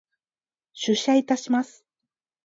[0.73, 1.85] 出社いたします。